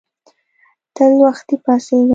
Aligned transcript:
تل 0.95 1.11
وختي 1.23 1.55
پاڅیږه 1.63 2.09